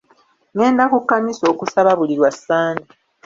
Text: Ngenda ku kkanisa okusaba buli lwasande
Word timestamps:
Ngenda 0.53 0.83
ku 0.91 0.97
kkanisa 1.01 1.45
okusaba 1.53 1.91
buli 1.99 2.13
lwasande 2.19 2.87